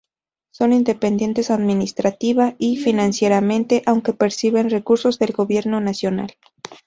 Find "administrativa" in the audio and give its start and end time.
1.51-2.55